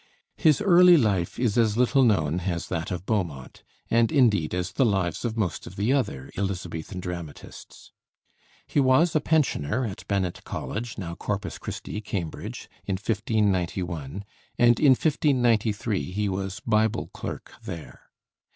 His 0.37 0.61
early 0.61 0.97
life 0.97 1.39
is 1.39 1.59
as 1.59 1.77
little 1.77 2.01
known 2.03 2.39
as 2.39 2.69
that 2.69 2.89
of 2.89 3.05
Beaumont, 3.05 3.61
and 3.91 4.11
indeed 4.11 4.55
as 4.55 4.71
the 4.71 4.83
lives 4.83 5.23
of 5.23 5.37
most 5.37 5.67
of 5.67 5.75
the 5.75 5.93
other 5.93 6.31
Elizabethan 6.35 6.99
dramatists. 7.01 7.91
He 8.65 8.79
was 8.79 9.15
a 9.15 9.21
pensioner 9.21 9.85
at 9.85 10.07
Benet 10.07 10.43
College, 10.43 10.97
now 10.97 11.13
Corpus 11.13 11.59
Christi, 11.59 12.01
Cambridge, 12.01 12.67
in 12.83 12.93
1591, 12.93 14.25
and 14.57 14.79
in 14.79 14.93
1593 14.93 16.01
he 16.11 16.27
was 16.27 16.59
"Bible 16.61 17.11
clerk" 17.13 17.51
there. 17.63 18.09